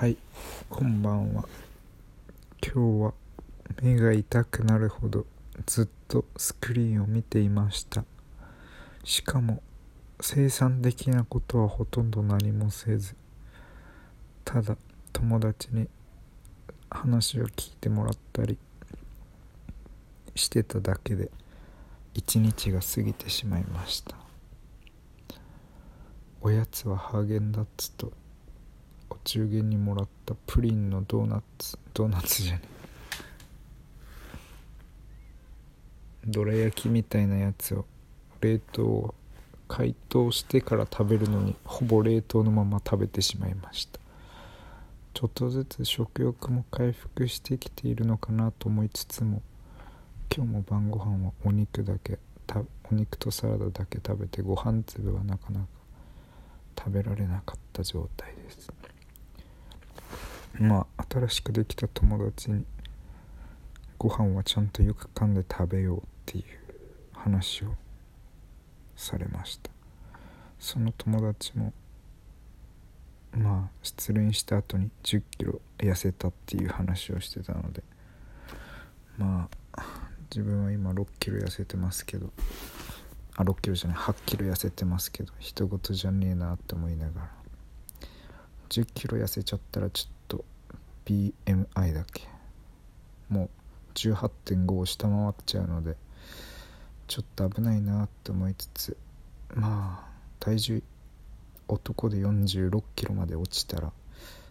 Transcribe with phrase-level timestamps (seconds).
[0.00, 0.16] はい。
[0.70, 1.44] こんばんは。
[2.64, 3.12] 今日は
[3.82, 5.26] 目が痛くなるほど
[5.66, 8.02] ずっとスクリーンを見ていました。
[9.04, 9.62] しかも
[10.18, 13.14] 生産的なことはほとんど何もせず。
[14.42, 14.78] ただ
[15.12, 15.86] 友達に
[16.88, 18.56] 話を聞いてもらったり
[20.34, 21.30] してただけで
[22.14, 24.16] 一日が過ぎてしまいました。
[26.40, 28.14] おやつはハーゲンダッツと
[29.10, 32.62] お中元にもらったプリンのドーナツドーナツじゃね
[36.26, 37.84] どら焼きみたいなやつを
[38.40, 39.14] 冷凍
[39.68, 44.00] 解凍してから食べるのにほぼ冷凍のまま食べてしまいました。
[45.14, 49.42] ちょっとずつ食欲も回復してきているのかなと思いつつも
[50.34, 52.18] 今日も晩ご飯はお肉だけ
[52.90, 55.66] お肉とサラダだけ食べてご飯粒はなかなか
[56.78, 58.72] 食べられなかった状態です。
[60.58, 62.64] まあ新しくできた友達に
[63.98, 66.44] ご飯はちゃんとよく噛んで食べようっていう
[67.12, 67.74] 話を
[68.96, 69.70] されました。
[70.58, 71.72] その友達も
[73.32, 77.82] まあ失恋した後に1 0キロ痩せたっていう話をしてたので
[79.16, 79.82] まあ
[80.30, 82.30] 自分は今6キロ痩せてますけど
[83.36, 87.39] あ6キロじゃない8キロ痩せてますけど人事じゃねえなって思いながら。
[88.70, 90.44] 1 0キロ痩せちゃったらちょっと
[91.04, 92.28] BMI だけ？
[93.28, 93.50] もう
[93.94, 95.96] 18.5を下回っちゃうので
[97.08, 98.96] ちょっと危ないなって思いつつ
[99.54, 100.82] まあ体重
[101.66, 103.90] 男で46キロまで落ちたら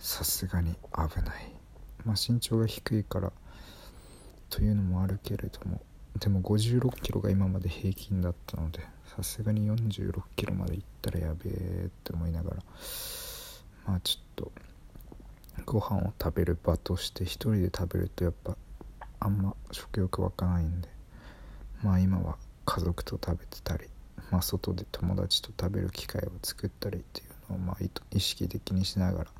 [0.00, 1.54] さすがに危ない。
[2.04, 3.30] まあ身長が低いから
[4.48, 5.80] というのもあるけれども
[6.18, 8.80] でも56キロが今まで平均だったので
[9.16, 12.56] さすがに46キロまでいったらやべえって思いながら
[13.86, 14.52] まあちょっと
[15.64, 18.56] ご飯を食べる場として一人で食べるとやっぱ
[19.20, 20.88] あんま食欲湧かないんで
[21.82, 23.84] まあ今は家族と食べてたり、
[24.30, 27.76] まあ、外で友達と食べる機会を作ったりっていうのをまあ
[28.12, 29.30] 意識的にしながら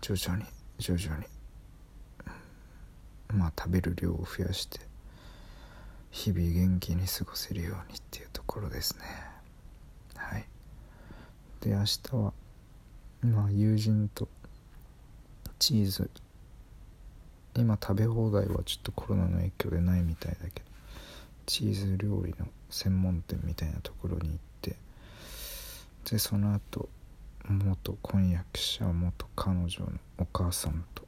[0.00, 0.44] 徐々に
[0.78, 1.24] 徐々に
[3.34, 4.80] まあ食べる量を増やして
[6.10, 9.04] 日々元気に過ごせるようにっていうところですね。
[10.16, 10.46] はい。
[11.60, 12.32] で明日は
[13.22, 14.28] まあ友人と
[15.58, 16.10] チーズ。
[17.56, 20.66] 今食べ放題はちょっとコロナの影響でないみたいだけど
[21.46, 24.76] チーズ料理の専門店みたいなところに行って
[26.08, 26.88] でその後
[27.48, 31.04] 元婚約者元彼女のお母さんと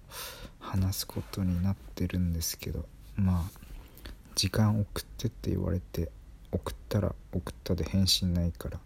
[0.59, 2.85] 話すことになってるんですけど
[3.15, 6.11] まあ時間送ってって言われて
[6.51, 8.81] 送ったら送ったで返信ないから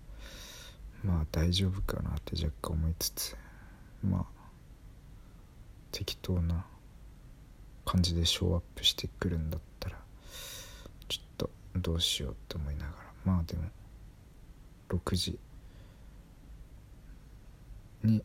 [1.35, 3.37] 大丈夫かなって若干思いつつ
[4.09, 4.25] まあ
[5.91, 6.65] 適当な
[7.85, 9.97] 感じでショーアップしてくるんだったら
[11.09, 12.93] ちょっとどうしようって思いながら。
[13.25, 13.65] まあでも
[14.91, 15.37] 6時
[18.05, 18.23] に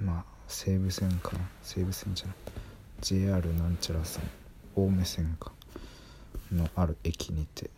[0.00, 1.48] まあ西武線かな。
[1.62, 2.36] 西武線じゃない
[3.00, 4.24] JR なんちゃら線
[4.76, 5.52] 青梅線か。
[6.52, 7.70] のある駅にて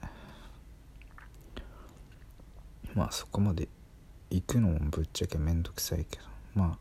[2.94, 3.68] まあそこまで
[4.30, 6.24] 行くのもぶっちゃけめんどくさいけど
[6.54, 6.78] まあ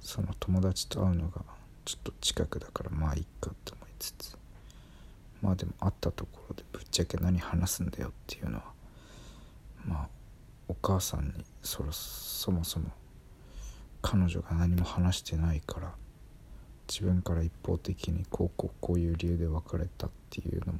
[0.00, 1.42] その友達と会うのが
[1.84, 4.36] ちょっと近くだからまあいっかって思いつつ
[5.40, 8.64] まあでも会ったところでぶっちゃけ何話すんだよっていうのは
[9.86, 10.08] まあ
[10.68, 12.90] お母さんにそろそもそも
[14.02, 15.92] 彼女が何も話してないから
[16.88, 20.78] 自分から一方的にこうこうこういう理由で別れたっていうのも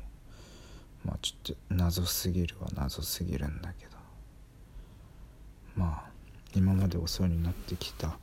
[1.05, 4.00] まあちょっと謎すぎるは謎すぎるんだけど。
[5.77, 6.11] まあ
[6.55, 8.19] 今までお世話になってきた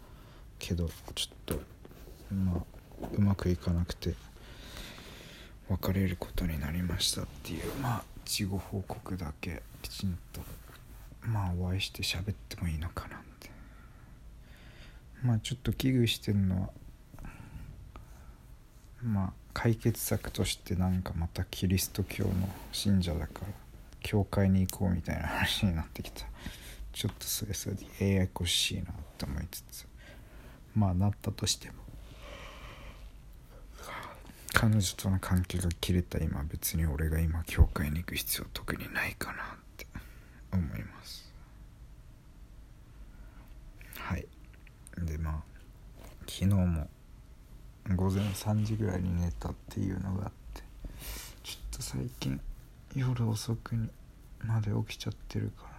[0.59, 1.59] けどちょっと
[2.33, 4.13] まあうまくいかなくて
[5.69, 10.41] 別れることになりましたっていうまあ事後報告だけきちんと
[11.21, 13.49] まあお会いして喋ってもいいのかなって。
[15.23, 16.69] まあちょっと危惧してるのは
[19.03, 22.31] まあ解決策としてなんかまたキリスト教の
[22.71, 23.47] 信者だから
[24.01, 26.25] 教会に行こうみたいな話になってきた。
[26.97, 27.85] ちょっとそれそれで
[28.15, 28.85] ややこしいなっ
[29.19, 29.85] て思いつつ
[30.73, 31.75] まあなったとしても。
[34.51, 39.45] 彼女との関係が切れた今別に俺が今教会に行く必要特にないかなっ
[39.77, 39.85] て
[40.51, 41.31] 思います。
[43.99, 44.25] はい。
[44.97, 45.43] でまあ
[46.21, 46.89] 昨日も
[47.95, 50.63] 午前3時ぐらいに寝たっていうのがあって
[51.43, 52.41] ちょっと最近
[52.95, 53.87] 夜遅くに
[54.43, 55.76] まで起きちゃってるから。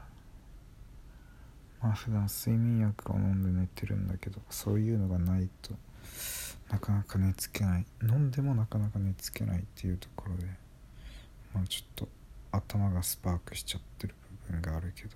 [1.82, 5.74] まあ普段睡眠薬を飲んで寝てるんだけどそういうのがないと
[6.70, 7.86] なかなか寝つけない。
[8.02, 10.46] 飲んでもなかなか寝つけないっていうところで
[11.54, 12.08] まあちょっと
[12.52, 14.14] 頭がスパークしちゃってる
[14.46, 15.10] 部分があるけど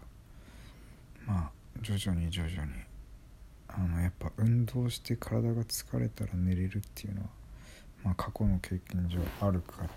[1.26, 1.50] まあ
[1.81, 2.73] 徐々に徐々に
[3.69, 7.29] あのやっぱ運動して体が疲れたら寝れるっていうのは
[8.05, 9.88] まあ過去の経験上あるから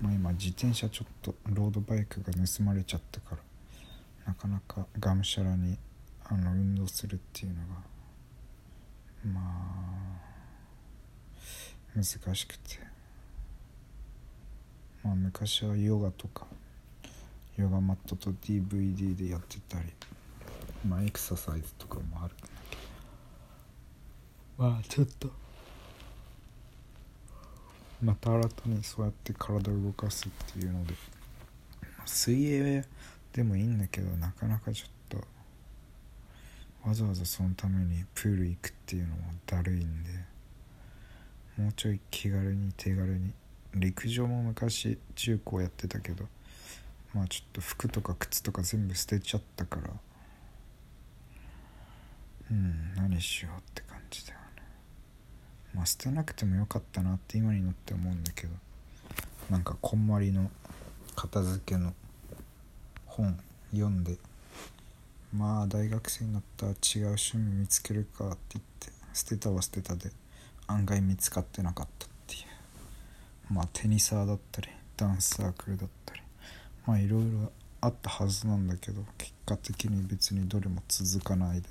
[0.00, 3.38] まあ今自転車ちょっとロードバイクが盗まれちゃったから
[4.26, 5.78] なかなかがむしゃらに
[6.24, 7.82] あの運動するっていうのが
[9.24, 9.52] まあ
[11.94, 12.92] 難しくて。
[15.02, 16.46] まあ昔はヨガとか
[17.56, 19.86] ヨガマットと DVD でやってたり
[20.88, 22.82] まあエクササイズとかもあるんだけど。
[24.64, 25.30] まあちょっと。
[28.02, 30.94] また新たにそうやって体を動かすっていうので
[32.04, 32.84] 水泳
[33.32, 35.18] でもいいんだけどなかなかちょっと
[36.86, 40.10] わざわざそのためにプール行くっていうのもだるいんで
[41.56, 43.32] もうちょい気軽に手軽に
[43.74, 46.26] 陸上も昔中高やってたけど
[47.14, 49.90] まあちょっと服とか靴とか全部捨てちゃったから
[52.50, 54.62] うん何しようって感じだよね。
[55.74, 58.52] まあ捨てなくてもよかったなって今になって思うんだけど
[59.50, 60.50] なんかこんまりの
[61.14, 61.94] 片付けの
[63.16, 63.38] 本
[63.72, 64.16] 読んで。
[65.34, 70.10] まあ大学生になったら違う趣味見つけるかって言って捨てたは捨てたで
[70.66, 73.54] 案外見つかってなかったっていう。
[73.54, 76.20] まあテニサーだったりダンスサークルだったり
[76.86, 77.50] まあいろいろ
[77.80, 81.68] あったはずなんだけど結果的に別にどれも続かないで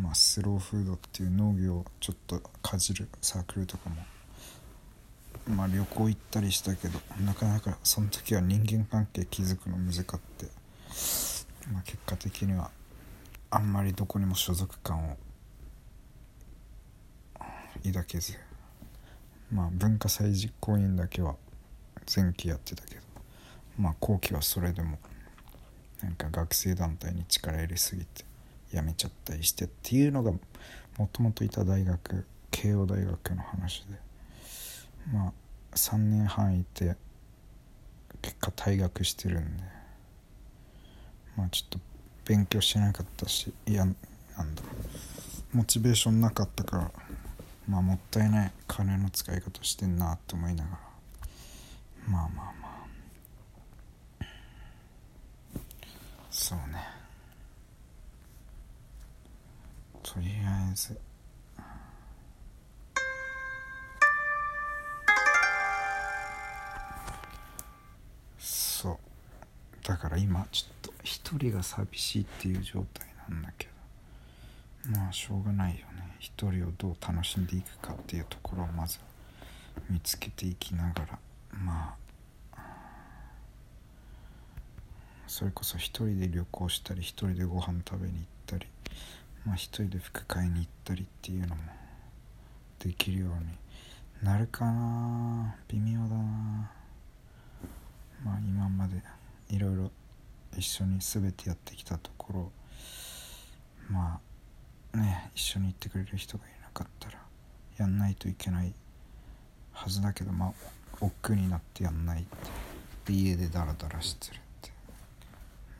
[0.00, 3.96] まあスローフードっていう農業をちょっとかじるサークルとかも
[5.48, 10.46] まあ旅行行ったりしたけどなかなかその時は人間関係築くの難かって
[11.72, 12.70] まあ結果的には
[13.50, 15.16] あんまりどこにも所属感を
[17.84, 18.34] 抱けず
[19.50, 21.36] まあ文化祭実行委員だけは
[22.14, 23.00] 前期やってたけど
[23.78, 24.98] まあ後期はそれでも
[26.02, 28.24] なんか学生団体に力入れすぎて
[28.70, 30.32] 辞めちゃったりしてっていうのが
[30.98, 34.07] もともといた大学慶応大学の話で。
[35.12, 35.32] まあ
[35.74, 36.96] 3年半いて
[38.22, 39.62] 結果退学してるんで。
[41.36, 41.78] まあちょっと
[42.24, 43.90] 勉強してなかったしいやな
[44.42, 44.62] んだ。
[45.52, 46.90] モチベーションなかったから
[47.68, 50.78] まあもったいない金の使い方してんなって思いながら。
[52.08, 54.24] まあまあまあ。
[56.30, 56.84] そうね。
[60.02, 61.07] とりあえず。
[69.88, 73.68] だから今ちょっと一人が寂しいっていう状態なんだけ
[74.84, 76.14] どまあしょうがないよね。
[76.18, 78.98] 一人をどう楽しんでいくかっていうところをまず
[79.88, 81.18] 見つけていきながら
[81.52, 81.94] ま
[82.52, 82.60] あ
[85.26, 88.66] それこそ一人で旅行したり一人でご飯食べに行ったり
[89.46, 91.62] まあ一人で服買いに行ったりっていうのも
[92.78, 93.46] できるように
[94.22, 95.56] なるかな。
[95.68, 96.70] 微妙だな。
[98.24, 99.00] まあ今まで
[99.48, 99.90] いろいろ
[100.56, 102.52] 一緒に全てやってきたところ
[103.90, 104.20] ま
[104.92, 107.18] あね一緒に行ってくれる人がいなかったら
[107.78, 108.72] やんないといけない
[109.72, 110.52] はずだけどまあ
[111.00, 112.24] 億劫になってやんないっ
[113.04, 114.72] てで家でダラダラしてるって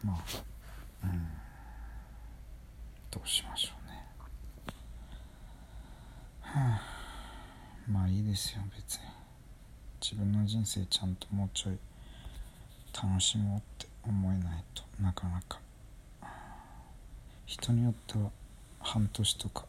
[0.04, 0.48] まあ
[1.04, 1.10] うん。
[3.10, 4.04] どうしましょうね。
[6.40, 6.82] はあ。
[7.90, 9.02] まあいいですよ別に。
[10.00, 11.78] 自分の人生ちゃんともうちょい
[13.00, 15.60] 楽しもうって思えないとなかなか
[17.46, 18.30] 人によっては
[18.80, 19.64] 半年とか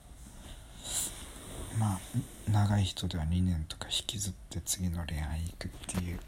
[1.78, 2.00] まあ
[2.52, 6.20] 長い人では2年とか引きずって次の恋愛行くっていう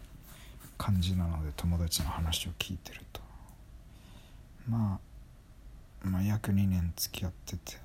[0.78, 3.22] 感じなので友達の話を聞いてると。
[4.70, 5.00] ま
[6.04, 7.78] あまあ約2年付き合ってて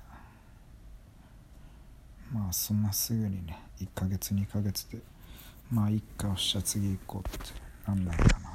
[2.31, 4.99] まあそんなすぐにね1ヶ月2ヶ月で
[5.71, 7.39] まあ一回おっしゃ次行こうって
[7.87, 8.46] なんないかな。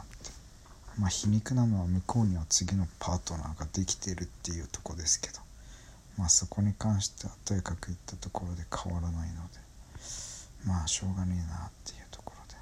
[0.99, 5.41] まあ皮肉なのは向こうには次のパートナーができてるっていうとこですけど
[6.19, 9.61] まあそこに関してはとにかく言ったところで変わらないので
[10.67, 12.57] まあしょうがねえなっていうところで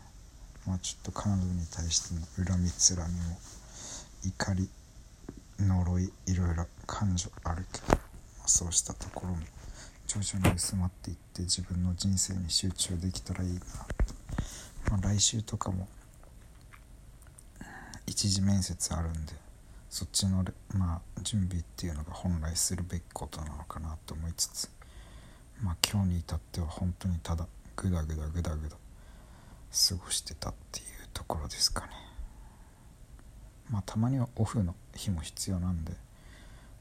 [0.67, 3.39] まあちょっと彼女に対しての恨みつらみも
[4.25, 4.69] 怒り
[5.59, 7.99] 呪いいろいろ感情あるけど、ま
[8.45, 9.39] あ、そうしたところも
[10.07, 13.65] 徐々に薄まっていって自分の人生に集中できたらいいなと、
[14.91, 15.87] まあ、来週とかも
[18.11, 19.33] 一次面接あるんで
[19.89, 24.69] そっちのまあ準備っていうのが本来するべきことなのかなと思いつつ
[25.63, 31.93] まあ今日に至っては本当にただグダグダグダグダ過ごしてたっていうところですかね。
[33.71, 35.93] まあたまにはオフの日も必要なんで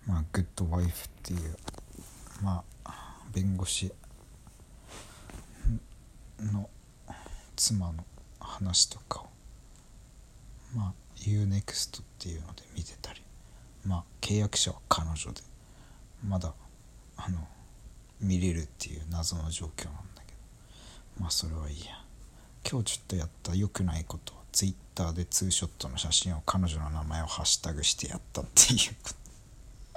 [0.08, 1.56] まあグッドワイフっていう
[2.42, 3.94] まあ弁護士
[6.40, 6.68] の
[7.56, 8.04] 妻の
[8.40, 9.30] 話とかを
[10.76, 13.22] まあ UNEXT っていうので見てたり
[13.86, 15.42] まあ契約者は彼女で
[16.28, 16.54] まだ
[17.18, 17.48] あの
[18.22, 20.34] 見れるっていう謎の状況なんだけ
[21.18, 22.00] どまあそれはいいや。
[22.70, 29.16] 今日ちょっとやった良くないことは Twitter でツーショットの写真を彼女の名前をハッシュタグしてやったっていうこと。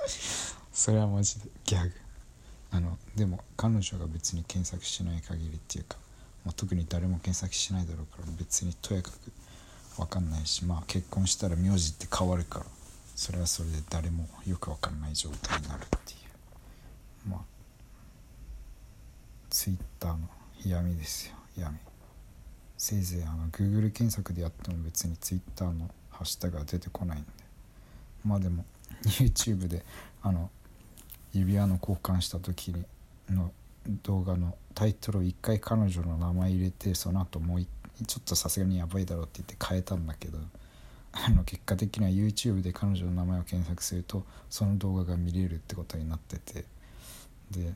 [0.72, 1.92] それはマジでギャグ。
[2.70, 5.98] あのでも彼女が別に検索しない限りっていうか、
[6.44, 9.32] まあ、特に誰も検索しないだろうから別にとやかく
[9.96, 12.66] 分かんないしまあ結婚したら名字って変わるから
[13.14, 16.16] それはそれで誰もよく分かんない状態になるってい
[17.26, 17.30] う。
[17.30, 17.40] まあ
[19.50, 20.28] ツイッターの
[20.66, 21.78] 闇ですよ闇。
[22.78, 27.26] せいぜいあの Google 検索でやっても別にツイッターのハッシュタグは出てこないんで。
[28.24, 28.64] まあでも
[29.04, 29.84] YouTube で
[30.22, 30.50] あの
[31.32, 32.74] 指輪の交換した時
[33.30, 33.52] の
[34.02, 37.66] 動画のタイトルを一回彼女の名前入れてその後もう
[38.06, 40.38] ちょっとさすがにやばいだろうって言って変えたんだけど
[41.12, 46.64] あの結果的には YouTube で彼女の名前を検索するとその動画が見れるってことになってて
[47.50, 47.74] で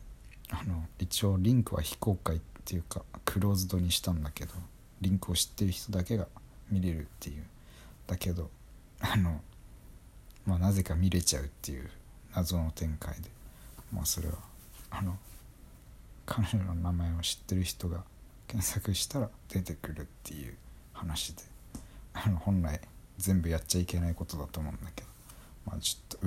[0.51, 4.53] あの一応リンクは非公開っていうかクローズドにしたんだけど
[5.01, 6.27] リンクを知ってる人だけが
[6.71, 7.45] 見れるっていう
[8.07, 8.51] だけど
[9.01, 9.41] あの
[10.47, 11.91] まあなぜか見れちゃうっていう
[12.35, 13.29] 謎の展開で
[13.93, 14.35] まあそれは
[14.91, 15.17] あの
[16.25, 18.03] 彼女の名前を知ってる人が
[18.47, 20.55] 検索したら出てくるっていう
[20.93, 21.43] 話で。
[22.15, 22.81] あの本来
[23.19, 25.09] 全部やっちゃいけないことだと思うんだけど。
[25.67, 26.25] まあちょっと